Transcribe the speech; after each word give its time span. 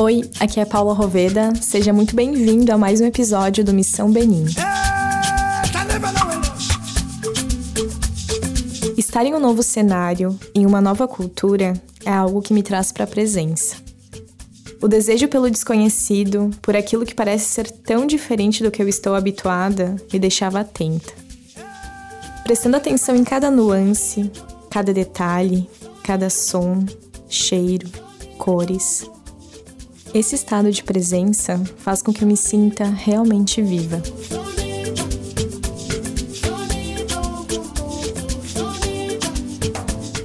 Oi, 0.00 0.22
aqui 0.40 0.58
é 0.58 0.64
Paula 0.64 0.94
Roveda. 0.94 1.52
Seja 1.60 1.92
muito 1.92 2.16
bem-vindo 2.16 2.72
a 2.72 2.78
mais 2.78 3.02
um 3.02 3.04
episódio 3.04 3.62
do 3.62 3.74
Missão 3.74 4.10
Benin. 4.10 4.46
Estar 8.96 9.26
em 9.26 9.34
um 9.34 9.38
novo 9.38 9.62
cenário, 9.62 10.40
em 10.54 10.64
uma 10.64 10.80
nova 10.80 11.06
cultura, 11.06 11.74
é 12.02 12.10
algo 12.10 12.40
que 12.40 12.54
me 12.54 12.62
traz 12.62 12.90
para 12.90 13.04
a 13.04 13.06
presença. 13.06 13.76
O 14.80 14.88
desejo 14.88 15.28
pelo 15.28 15.50
desconhecido, 15.50 16.50
por 16.62 16.74
aquilo 16.74 17.04
que 17.04 17.14
parece 17.14 17.44
ser 17.44 17.70
tão 17.70 18.06
diferente 18.06 18.62
do 18.62 18.70
que 18.70 18.82
eu 18.82 18.88
estou 18.88 19.14
habituada, 19.14 19.96
me 20.10 20.18
deixava 20.18 20.60
atenta. 20.60 21.12
Prestando 22.42 22.78
atenção 22.78 23.14
em 23.14 23.22
cada 23.22 23.50
nuance, 23.50 24.32
cada 24.70 24.94
detalhe, 24.94 25.68
cada 26.02 26.30
som, 26.30 26.86
cheiro, 27.28 27.86
cores. 28.38 29.06
Esse 30.12 30.34
estado 30.34 30.72
de 30.72 30.82
presença 30.82 31.62
faz 31.76 32.02
com 32.02 32.12
que 32.12 32.24
eu 32.24 32.28
me 32.28 32.36
sinta 32.36 32.84
realmente 32.84 33.62
viva. 33.62 34.02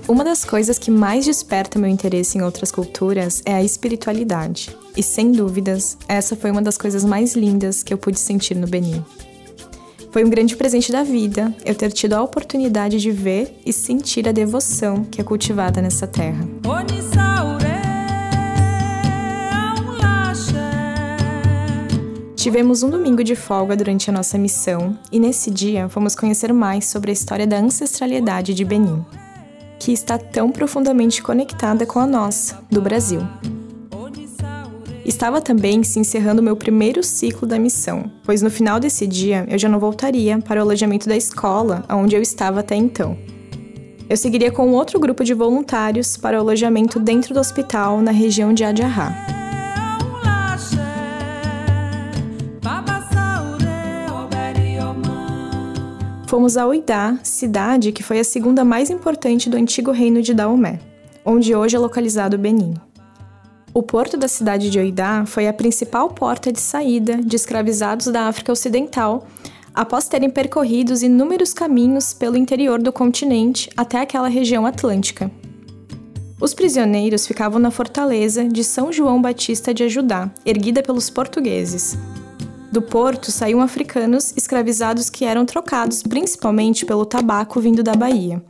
Uma 0.08 0.24
das 0.24 0.44
coisas 0.44 0.80
que 0.80 0.90
mais 0.90 1.26
desperta 1.26 1.78
meu 1.78 1.90
interesse 1.90 2.38
em 2.38 2.42
outras 2.42 2.72
culturas 2.72 3.44
é 3.46 3.54
a 3.54 3.64
espiritualidade. 3.64 4.76
E 4.98 5.04
sem 5.04 5.32
dúvidas, 5.32 5.98
essa 6.08 6.36
foi 6.36 6.50
uma 6.50 6.62
das 6.64 6.78
coisas 6.78 7.06
mais 7.06 7.36
lindas 7.36 7.84
que 7.84 7.94
eu 7.94 7.98
pude 7.98 8.20
sentir 8.20 8.56
no 8.56 8.68
Benin. 8.68 9.04
Foi 10.12 10.24
um 10.24 10.30
grande 10.30 10.56
presente 10.56 10.92
da 10.92 11.04
vida 11.04 11.54
eu 11.64 11.76
ter 11.76 11.92
tido 11.92 12.14
a 12.14 12.24
oportunidade 12.24 13.00
de 13.00 13.12
ver 13.12 13.60
e 13.66 13.72
sentir 13.72 14.28
a 14.28 14.32
devoção 14.32 15.04
que 15.04 15.22
é 15.22 15.24
cultivada 15.24 15.82
nessa 15.82 16.08
terra. 16.08 16.48
Tivemos 22.46 22.84
um 22.84 22.92
domingo 22.92 23.24
de 23.24 23.36
folga 23.36 23.76
durante 23.76 24.08
a 24.08 24.14
nossa 24.14 24.38
missão 24.38 24.96
e 25.12 25.20
nesse 25.20 25.50
dia 25.50 25.90
fomos 25.90 26.16
conhecer 26.16 26.54
mais 26.54 26.86
sobre 26.86 27.10
a 27.10 27.14
história 27.14 27.48
da 27.48 27.58
ancestralidade 27.58 28.54
de 28.54 28.64
Benin, 28.64 29.04
que 29.80 29.92
está 29.92 30.20
tão 30.20 30.52
profundamente 30.52 31.24
conectada 31.24 31.88
com 31.88 31.98
a 31.98 32.06
nossa, 32.06 32.64
do 32.70 32.80
Brasil. 32.80 33.22
Estava 35.04 35.42
também 35.42 35.82
se 35.82 35.98
encerrando 35.98 36.44
meu 36.44 36.56
primeiro 36.56 37.02
ciclo 37.02 37.48
da 37.48 37.58
missão, 37.58 38.12
pois 38.24 38.44
no 38.44 38.52
final 38.52 38.80
desse 38.80 39.08
dia 39.08 39.48
eu 39.50 39.58
já 39.58 39.68
não 39.68 39.80
voltaria 39.80 40.38
para 40.38 40.60
o 40.60 40.64
alojamento 40.66 41.10
da 41.10 41.18
escola 41.18 41.84
onde 41.90 42.16
eu 42.16 42.22
estava 42.22 42.60
até 42.60 42.76
então. 42.76 43.18
Eu 44.08 44.16
seguiria 44.16 44.52
com 44.52 44.70
outro 44.70 45.00
grupo 45.00 45.24
de 45.24 45.34
voluntários 45.34 46.16
para 46.16 46.38
o 46.38 46.42
alojamento 46.42 47.00
dentro 47.00 47.34
do 47.34 47.40
hospital 47.40 48.04
na 48.04 48.12
região 48.12 48.54
de 48.54 48.64
Adjará. 48.64 49.35
Fomos 56.36 56.58
a 56.58 56.68
Oidá, 56.68 57.18
cidade 57.24 57.94
que 57.94 58.04
foi 58.04 58.20
a 58.20 58.24
segunda 58.26 58.66
mais 58.66 58.90
importante 58.90 59.50
do 59.50 59.56
antigo 59.56 59.90
reino 59.92 60.22
de 60.22 60.34
Daomé, 60.34 60.82
onde 61.24 61.56
hoje 61.56 61.78
é 61.78 61.80
localizado 61.80 62.36
o 62.36 62.38
Benin. 62.38 62.74
O 63.74 63.82
porto 63.82 64.18
da 64.18 64.28
cidade 64.28 64.70
de 64.70 64.78
Oidá 64.78 65.26
foi 65.26 65.48
a 65.48 65.54
principal 65.54 66.10
porta 66.10 66.52
de 66.52 66.60
saída 66.60 67.16
de 67.24 67.38
escravizados 67.38 68.08
da 68.08 68.28
África 68.28 68.52
Ocidental 68.52 69.26
após 69.74 70.10
terem 70.10 70.30
percorrido 70.30 70.94
inúmeros 71.02 71.54
caminhos 71.54 72.14
pelo 72.14 72.36
interior 72.36 72.82
do 72.82 72.92
continente 72.92 73.70
até 73.78 74.02
aquela 74.02 74.28
região 74.28 74.66
atlântica. 74.66 75.32
Os 76.42 76.54
prisioneiros 76.54 77.26
ficavam 77.26 77.62
na 77.62 77.72
fortaleza 77.72 78.44
de 78.44 78.62
São 78.62 78.92
João 78.92 79.22
Batista 79.22 79.74
de 79.74 79.86
Ajudá, 79.86 80.30
erguida 80.46 80.84
pelos 80.84 81.10
portugueses, 81.10 81.98
do 82.76 82.82
porto 82.82 83.32
saíam 83.32 83.62
africanos 83.62 84.34
escravizados 84.36 85.10
que 85.10 85.24
eram 85.24 85.46
trocados 85.46 86.04
principalmente 86.04 86.86
pelo 86.86 87.06
tabaco 87.06 87.62
vindo 87.62 87.82
da 87.82 87.94
Bahia, 87.94 88.44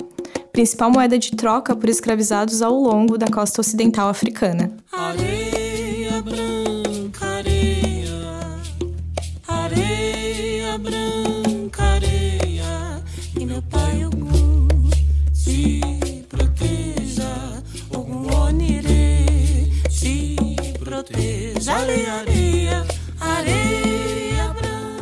principal 0.52 0.90
moeda 0.90 1.20
de 1.20 1.36
troca 1.36 1.76
por 1.76 1.88
escravizados 1.88 2.64
ao 2.64 2.74
longo 2.74 3.20
da 3.20 3.28
costa 3.28 3.62
ocidental 3.62 4.10
africana. 4.10 4.76
Areia 4.92 5.65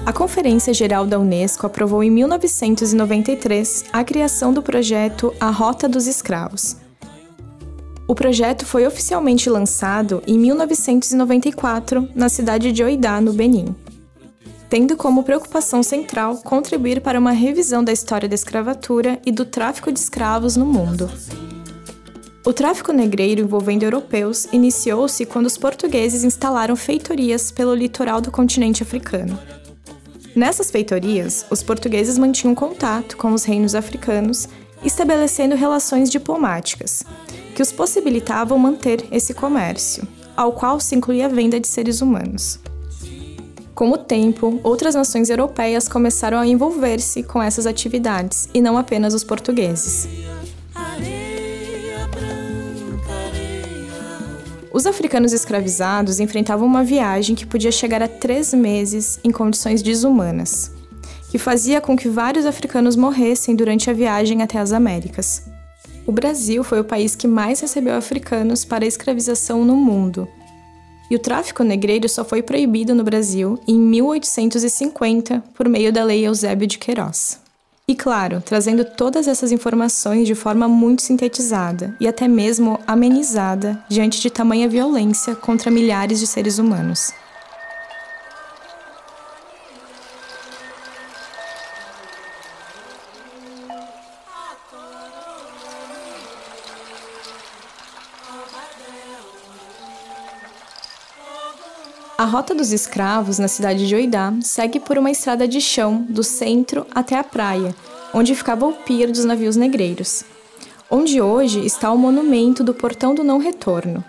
A 0.06 0.12
Conferência 0.12 0.74
Geral 0.74 1.08
da 1.08 1.18
Unesco 1.18 1.66
aprovou 1.66 2.03
em 2.03 2.12
1993 2.12 3.86
a 3.94 4.03
criação 4.03 4.53
do 4.53 4.62
projeto 4.62 5.34
A 5.40 5.50
Rota 5.50 5.88
dos 5.88 6.08
Escravos. 6.08 6.75
O 8.06 8.13
projeto 8.13 8.66
foi 8.66 8.86
oficialmente 8.86 9.50
lançado 9.50 10.22
em 10.28 10.38
1994 10.38 12.09
na 12.13 12.28
cidade 12.28 12.74
de 12.74 12.84
Oidá, 12.84 13.22
no 13.22 13.31
Benin, 13.31 13.74
tendo 14.69 14.97
como 14.97 15.24
preocupação 15.24 15.81
central 15.81 16.36
contribuir 16.40 17.00
para 17.00 17.18
uma 17.18 17.31
revisão 17.31 17.81
da 17.81 17.94
história 17.94 18.28
da 18.28 18.36
escravatura 18.36 19.22
e 19.25 19.31
do 19.31 19.46
tráfico 19.46 19.90
de 19.90 20.00
escravos 20.00 20.58
no 20.58 20.66
mundo. 20.66 21.09
O 22.46 22.52
tráfico 22.52 22.92
negreiro 22.92 23.40
envolvendo 23.40 23.84
europeus 23.84 24.50
iniciou-se 24.52 25.25
quando 25.25 25.46
os 25.46 25.58
portugueses 25.58 26.25
instalaram 26.25 26.75
feitorias 26.75 27.52
pelo 27.52 27.74
litoral 27.74 28.19
do 28.19 28.31
continente 28.31 28.84
africano. 28.84 29.40
Nessas 30.36 30.72
feitorias, 30.72 31.46
os 31.52 31.62
portugueses 31.62 32.18
mantinham 32.18 32.56
contato 32.56 33.16
com 33.18 33.34
os 33.34 33.44
reinos 33.44 33.76
africanos, 33.76 34.50
estabelecendo 34.84 35.56
relações 35.56 36.10
diplomáticas, 36.10 37.04
que 37.56 37.62
os 37.62 37.72
possibilitavam 37.72 38.58
manter 38.58 39.06
esse 39.12 39.34
comércio, 39.34 40.08
ao 40.36 40.54
qual 40.54 40.80
se 40.80 40.96
incluía 40.96 41.28
a 41.28 41.30
venda 41.30 41.60
de 41.60 41.68
seres 41.68 42.02
humanos. 42.02 42.60
Com 43.76 43.92
o 43.92 43.98
tempo, 43.98 44.60
outras 44.64 44.96
nações 44.96 45.30
europeias 45.30 45.88
começaram 45.88 46.40
a 46.40 46.48
envolver-se 46.48 47.22
com 47.22 47.42
essas 47.42 47.68
atividades, 47.68 48.50
e 48.54 48.62
não 48.62 48.76
apenas 48.76 49.14
os 49.14 49.24
portugueses. 49.24 50.08
Os 54.74 54.88
africanos 54.88 55.34
escravizados 55.34 56.20
enfrentavam 56.20 56.66
uma 56.66 56.84
viagem 56.84 57.36
que 57.36 57.46
podia 57.46 57.72
chegar 57.72 58.02
a 58.02 58.08
três 58.08 58.52
meses 58.56 59.20
em 59.24 59.30
condições 59.30 59.84
desumanas, 59.84 60.72
que 61.30 61.38
fazia 61.38 61.80
com 61.80 61.96
que 61.96 62.10
vários 62.10 62.44
africanos 62.44 62.96
morressem 62.96 63.56
durante 63.56 63.92
a 63.92 63.94
viagem 63.94 64.42
até 64.42 64.58
as 64.58 64.72
Américas. 64.72 65.44
O 66.08 66.12
Brasil 66.12 66.64
foi 66.64 66.80
o 66.80 66.84
país 66.84 67.16
que 67.16 67.28
mais 67.28 67.60
recebeu 67.60 67.96
africanos 67.96 68.66
para 68.66 68.84
a 68.84 68.88
escravização 68.88 69.64
no 69.64 69.76
mundo. 69.76 70.28
E 71.08 71.16
o 71.16 71.20
tráfico 71.20 71.64
negreiro 71.64 72.10
só 72.10 72.26
foi 72.26 72.42
proibido 72.42 72.96
no 72.96 73.04
Brasil 73.04 73.60
em 73.68 73.78
1850 73.78 75.44
por 75.54 75.70
meio 75.70 75.94
da 75.94 76.04
Lei 76.04 76.26
Eusébio 76.26 76.66
de 76.66 76.80
Queiroz. 76.80 77.38
E 77.86 77.96
claro, 77.96 78.42
trazendo 78.42 78.86
todas 78.86 79.28
essas 79.28 79.52
informações 79.52 80.26
de 80.26 80.34
forma 80.34 80.70
muito 80.70 81.02
sintetizada 81.02 81.94
e 82.00 82.08
até 82.08 82.30
mesmo 82.30 82.80
amenizada 82.88 83.78
diante 83.90 84.22
de 84.22 84.30
tamanha 84.30 84.70
violência 84.70 85.36
contra 85.36 85.70
milhares 85.70 86.18
de 86.20 86.26
seres 86.26 86.60
humanos. 86.60 87.12
A 102.24 102.25
rota 102.25 102.56
dos 102.56 102.72
escravos 102.72 103.38
na 103.38 103.50
cidade 103.50 103.86
de 103.86 103.94
Oidá 103.94 104.34
segue 104.42 104.80
por 104.80 104.98
uma 104.98 105.12
estrada 105.12 105.46
de 105.46 105.60
chão 105.60 106.06
do 106.08 106.24
centro 106.24 106.88
até 106.96 107.20
a 107.20 107.24
praia, 107.24 107.75
onde 108.14 108.34
ficava 108.34 108.66
o 108.66 108.72
pier 108.72 109.12
dos 109.12 109.25
navios 109.25 109.58
negreiros, 109.58 110.24
onde 110.90 111.22
hoje 111.22 111.66
está 111.66 111.92
o 111.92 111.98
monumento 111.98 112.64
do 112.64 112.74
Portão 112.74 113.14
do 113.14 113.25
Não 113.25 113.40
Retorno, 113.40 114.02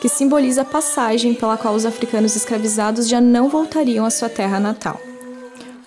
que 0.00 0.08
simboliza 0.08 0.62
a 0.62 0.64
passagem 0.64 1.32
pela 1.32 1.56
qual 1.56 1.72
os 1.76 1.86
africanos 1.86 2.34
escravizados 2.34 3.08
já 3.08 3.20
não 3.20 3.48
voltariam 3.48 4.04
à 4.04 4.10
sua 4.10 4.28
terra 4.28 4.58
natal. 4.58 5.00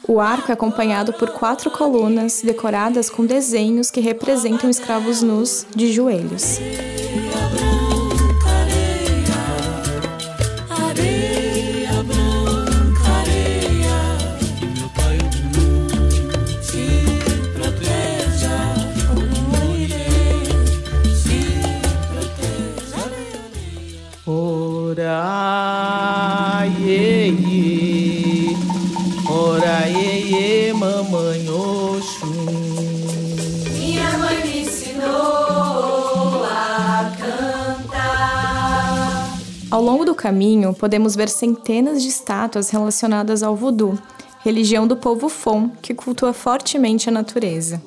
O 0.08 0.22
arco 0.22 0.52
é 0.52 0.54
acompanhado 0.54 1.12
por 1.12 1.32
quatro 1.32 1.70
colunas 1.70 2.42
decoradas 2.42 3.10
com 3.10 3.26
desenhos 3.26 3.92
que 3.92 4.00
representam 4.00 4.70
escravos 4.70 5.22
nus 5.22 5.66
de 5.76 5.92
joelhos. 5.92 6.60
Ao 39.74 39.82
longo 39.82 40.06
do 40.06 40.14
caminho, 40.14 40.72
podemos 40.72 41.16
ver 41.16 41.28
centenas 41.28 42.04
de 42.04 42.08
estátuas 42.08 42.70
relacionadas 42.70 43.42
ao 43.42 43.56
voodoo, 43.56 43.98
religião 44.44 44.86
do 44.86 44.96
povo 44.96 45.28
Fon, 45.28 45.72
que 45.82 45.96
cultua 45.96 46.32
fortemente 46.32 47.10
a 47.10 47.12
natureza. 47.12 47.82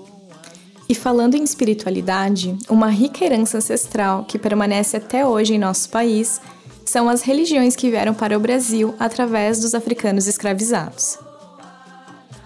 E 0.89 0.97
falando 0.97 1.37
em 1.37 1.45
espiritualidade, 1.45 2.59
uma 2.69 2.91
rica 2.91 3.25
herança 3.25 3.59
ancestral 3.59 4.25
que 4.25 4.37
permanece 4.37 4.97
até 4.97 5.25
hoje 5.25 5.55
em 5.55 5.61
nosso 5.61 5.89
país 5.89 6.41
são 6.85 7.09
as 7.09 7.23
religiões 7.23 7.77
que 7.77 7.89
vieram 7.89 8.15
para 8.15 8.37
o 8.37 8.41
Brasil 8.41 8.93
através 8.99 9.61
dos 9.61 9.73
africanos 9.73 10.27
escravizados. 10.27 11.21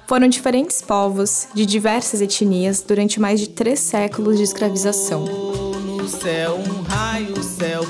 Foram 0.06 0.28
diferentes 0.28 0.82
povos, 0.82 1.48
de 1.54 1.64
diversas 1.64 2.20
etnias, 2.20 2.84
durante 2.86 3.18
mais 3.18 3.40
de 3.40 3.48
três 3.48 3.80
séculos 3.80 4.36
de 4.36 4.42
escravização. 4.42 5.24
No 5.24 6.06
céu, 6.06 6.58
um 6.58 6.82
raio, 6.82 7.42
céu. 7.42 7.84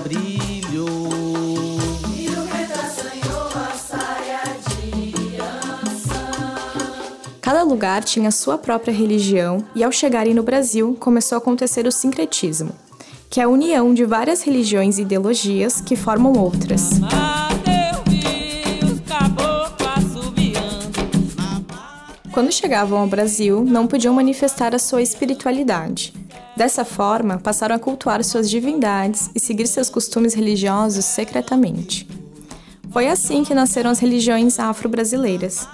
Cada 7.51 7.65
lugar 7.65 8.05
tinha 8.05 8.31
sua 8.31 8.57
própria 8.57 8.95
religião 8.95 9.59
e, 9.75 9.83
ao 9.83 9.91
chegarem 9.91 10.33
no 10.33 10.41
Brasil, 10.41 10.97
começou 11.01 11.35
a 11.35 11.41
acontecer 11.41 11.85
o 11.85 11.91
sincretismo, 11.91 12.71
que 13.29 13.41
é 13.41 13.43
a 13.43 13.49
união 13.49 13.93
de 13.93 14.05
várias 14.05 14.43
religiões 14.43 14.99
e 14.99 15.03
ideologias 15.03 15.81
que 15.81 15.97
formam 15.97 16.33
outras. 16.35 16.91
Quando 22.33 22.53
chegavam 22.53 23.01
ao 23.01 23.09
Brasil, 23.09 23.65
não 23.65 23.89
podiam 23.89 24.15
manifestar 24.15 24.73
a 24.73 24.79
sua 24.79 25.03
espiritualidade. 25.03 26.15
Dessa 26.57 26.85
forma, 26.85 27.37
passaram 27.37 27.75
a 27.75 27.81
cultuar 27.81 28.23
suas 28.23 28.49
divindades 28.49 29.29
e 29.35 29.41
seguir 29.41 29.67
seus 29.67 29.91
costumes 29.91 30.35
religiosos 30.35 31.05
secretamente. 31.05 32.09
Foi 32.93 33.09
assim 33.09 33.43
que 33.43 33.55
nasceram 33.55 33.91
as 33.91 33.99
religiões 33.99 34.61
afro-brasileiras. 34.61 35.67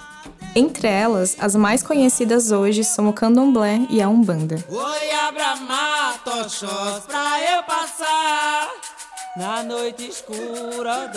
Entre 0.59 0.89
elas, 0.89 1.37
as 1.39 1.55
mais 1.55 1.83
conhecidas 1.83 2.51
hoje 2.51 2.83
são 2.83 3.11
o 3.11 3.13
candomblé 3.13 3.87
e 3.91 4.01
a 4.01 4.09
umbanda. 4.09 4.57
Oi, 4.71 5.11
abra 5.29 5.55
matoxós 5.57 7.05
pra 7.05 7.39
eu 7.53 7.63
passar. 7.65 8.71
Na 9.37 9.63
noite 9.63 10.09
escura 10.09 11.13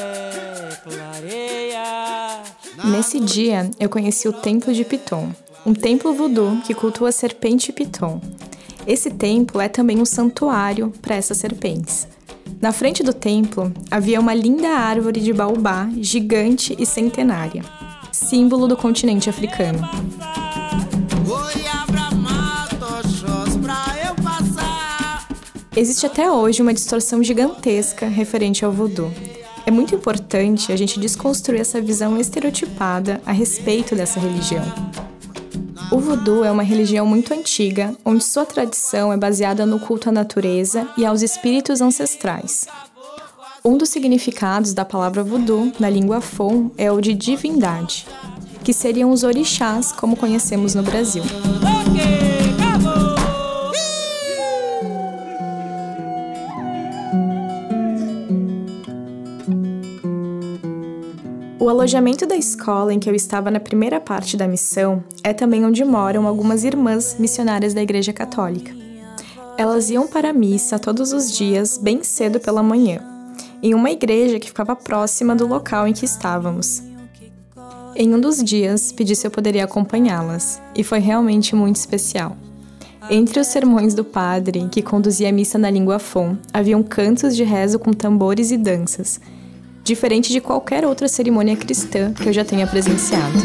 declareia. 0.75 2.43
Nesse 2.83 3.17
dia, 3.21 3.71
eu 3.79 3.87
conheci 3.87 4.27
o 4.27 4.33
Templo 4.33 4.73
de 4.73 4.83
Piton, 4.83 5.31
um 5.65 5.73
templo 5.73 6.13
voodoo 6.13 6.59
que 6.67 6.73
cultua 6.73 7.07
a 7.07 7.13
serpente 7.13 7.71
Piton. 7.71 8.19
Esse 8.85 9.09
templo 9.09 9.61
é 9.61 9.69
também 9.69 10.01
um 10.01 10.05
santuário 10.05 10.91
para 11.01 11.15
essas 11.15 11.37
serpentes. 11.37 12.09
Na 12.59 12.73
frente 12.73 13.01
do 13.03 13.13
templo 13.13 13.71
havia 13.89 14.19
uma 14.19 14.33
linda 14.33 14.67
árvore 14.67 15.21
de 15.21 15.31
baobá 15.31 15.87
gigante 16.01 16.75
e 16.77 16.85
centenária, 16.85 17.63
símbolo 18.19 18.67
do 18.67 18.75
continente 18.75 19.29
africano. 19.29 19.79
Existe 25.75 26.05
até 26.05 26.29
hoje 26.29 26.61
uma 26.61 26.73
distorção 26.73 27.23
gigantesca 27.23 28.07
referente 28.07 28.65
ao 28.65 28.71
voodoo. 28.71 29.11
É 29.65 29.71
muito 29.71 29.95
importante 29.95 30.71
a 30.73 30.75
gente 30.75 30.99
desconstruir 30.99 31.61
essa 31.61 31.79
visão 31.79 32.19
estereotipada 32.19 33.21
a 33.25 33.31
respeito 33.31 33.95
dessa 33.95 34.19
religião. 34.19 34.63
O 35.91 35.99
voodoo 35.99 36.43
é 36.43 36.51
uma 36.51 36.61
religião 36.61 37.05
muito 37.05 37.33
antiga, 37.33 37.95
onde 38.03 38.23
sua 38.23 38.45
tradição 38.45 39.13
é 39.13 39.17
baseada 39.17 39.65
no 39.65 39.79
culto 39.79 40.09
à 40.09 40.11
natureza 40.11 40.87
e 40.97 41.05
aos 41.05 41.21
espíritos 41.21 41.81
ancestrais. 41.81 42.67
Um 43.63 43.77
dos 43.77 43.89
significados 43.89 44.73
da 44.73 44.85
palavra 44.85 45.21
voodoo 45.21 45.71
na 45.79 45.89
língua 45.89 46.21
fon 46.21 46.71
é 46.77 46.89
o 46.89 47.01
de 47.01 47.13
divindade, 47.13 48.07
que 48.63 48.71
seriam 48.71 49.11
os 49.11 49.23
orixás 49.23 49.91
como 49.91 50.15
conhecemos 50.15 50.73
no 50.75 50.81
Brasil. 50.81 51.23
O 61.59 61.67
alojamento 61.67 62.25
da 62.25 62.37
escola 62.37 62.93
em 62.93 62.99
que 62.99 63.09
eu 63.09 63.13
estava 63.13 63.51
na 63.51 63.59
primeira 63.59 63.99
parte 63.99 64.37
da 64.37 64.47
missão 64.47 65.03
é 65.21 65.33
também 65.33 65.65
onde 65.65 65.83
moram 65.83 66.25
algumas 66.25 66.63
irmãs 66.63 67.17
missionárias 67.19 67.73
da 67.73 67.81
Igreja 67.81 68.13
Católica. 68.13 68.71
Elas 69.57 69.89
iam 69.89 70.07
para 70.07 70.29
a 70.29 70.33
missa 70.33 70.79
todos 70.79 71.11
os 71.11 71.29
dias, 71.29 71.77
bem 71.77 72.01
cedo 72.01 72.39
pela 72.39 72.63
manhã, 72.63 73.18
em 73.61 73.73
uma 73.73 73.91
igreja 73.91 74.39
que 74.39 74.47
ficava 74.47 74.75
próxima 74.75 75.35
do 75.35 75.47
local 75.47 75.87
em 75.87 75.93
que 75.93 76.05
estávamos. 76.05 76.83
Em 77.95 78.13
um 78.13 78.19
dos 78.19 78.43
dias, 78.43 78.91
pedi 78.91 79.15
se 79.15 79.27
eu 79.27 79.31
poderia 79.31 79.65
acompanhá-las, 79.65 80.61
e 80.75 80.83
foi 80.83 80.99
realmente 80.99 81.55
muito 81.55 81.75
especial. 81.75 82.37
Entre 83.09 83.39
os 83.39 83.47
sermões 83.47 83.93
do 83.93 84.03
padre, 84.03 84.69
que 84.71 84.81
conduzia 84.81 85.29
a 85.29 85.31
missa 85.31 85.57
na 85.57 85.69
língua 85.69 85.99
fon, 85.99 86.37
haviam 86.53 86.83
cantos 86.83 87.35
de 87.35 87.43
rezo 87.43 87.79
com 87.79 87.91
tambores 87.91 88.51
e 88.51 88.57
danças, 88.57 89.19
diferente 89.83 90.31
de 90.31 90.39
qualquer 90.39 90.85
outra 90.85 91.07
cerimônia 91.07 91.57
cristã 91.57 92.13
que 92.13 92.29
eu 92.29 92.33
já 92.33 92.45
tenha 92.45 92.67
presenciado. 92.67 93.39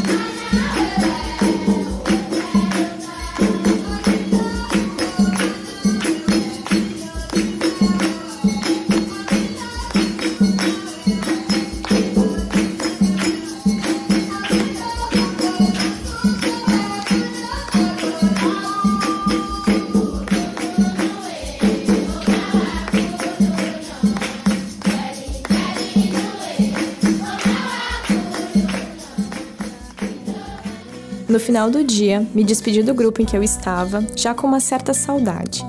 No 31.35 31.41
final 31.41 31.69
do 31.69 31.83
dia, 31.83 32.25
me 32.33 32.45
despedi 32.45 32.81
do 32.81 32.95
grupo 32.95 33.21
em 33.21 33.25
que 33.25 33.37
eu 33.37 33.43
estava, 33.43 34.07
já 34.15 34.33
com 34.33 34.47
uma 34.47 34.61
certa 34.61 34.95
saudade, 34.95 35.65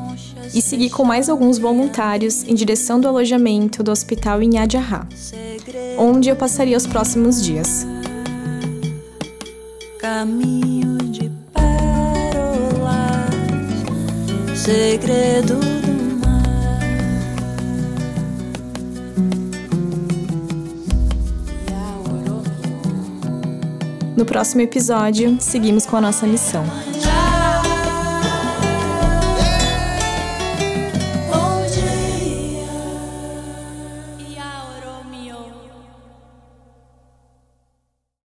e 0.54 0.62
segui 0.62 0.92
com 0.92 1.04
mais 1.04 1.28
alguns 1.28 1.58
voluntários 1.58 2.44
em 2.44 2.54
direção 2.54 3.02
do 3.02 3.08
alojamento 3.08 3.82
do 3.82 3.90
hospital 3.90 4.44
em 4.44 4.60
Adjará, 4.60 5.08
onde 5.98 6.30
eu 6.30 6.36
passaria 6.36 6.78
os 6.78 6.86
próximos 6.86 7.42
dias. 7.42 7.84
Caminho 9.98 11.00
de 11.00 11.32
pérola, 11.52 13.26
segredo 14.54 15.75
No 24.16 24.24
próximo 24.26 24.62
episódio, 24.62 25.38
seguimos 25.42 25.86
com 25.86 25.98
a 25.98 26.02
nossa 26.02 26.26
missão. 26.26 26.64